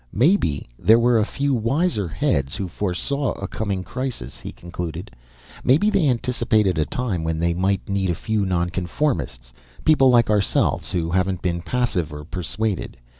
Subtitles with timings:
[0.11, 5.15] "Maybe there were a few wiser heads who foresaw a coming crisis," he concluded.
[5.63, 9.53] "Maybe they anticipated a time when they might need a few nonconformists.
[9.85, 12.97] People like ourselves who haven't been passive or persuaded.